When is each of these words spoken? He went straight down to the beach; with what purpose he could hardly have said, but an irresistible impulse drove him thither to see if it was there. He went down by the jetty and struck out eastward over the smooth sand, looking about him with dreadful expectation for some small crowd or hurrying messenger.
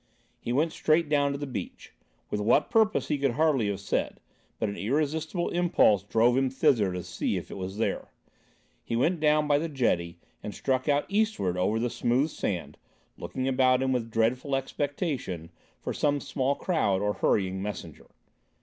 He 0.39 0.51
went 0.51 0.71
straight 0.73 1.09
down 1.09 1.31
to 1.31 1.37
the 1.37 1.45
beach; 1.45 1.93
with 2.31 2.39
what 2.41 2.71
purpose 2.71 3.09
he 3.09 3.19
could 3.19 3.33
hardly 3.33 3.67
have 3.67 3.79
said, 3.81 4.19
but 4.57 4.67
an 4.67 4.75
irresistible 4.75 5.49
impulse 5.51 6.01
drove 6.01 6.35
him 6.35 6.49
thither 6.49 6.91
to 6.91 7.03
see 7.03 7.37
if 7.37 7.51
it 7.51 7.55
was 7.55 7.77
there. 7.77 8.11
He 8.83 8.95
went 8.95 9.19
down 9.19 9.47
by 9.47 9.59
the 9.59 9.69
jetty 9.69 10.17
and 10.41 10.55
struck 10.55 10.89
out 10.89 11.05
eastward 11.07 11.55
over 11.55 11.77
the 11.77 11.91
smooth 11.91 12.31
sand, 12.31 12.79
looking 13.15 13.47
about 13.47 13.83
him 13.83 13.91
with 13.91 14.09
dreadful 14.09 14.55
expectation 14.55 15.51
for 15.79 15.93
some 15.93 16.19
small 16.19 16.55
crowd 16.55 16.99
or 16.99 17.13
hurrying 17.13 17.61
messenger. 17.61 18.07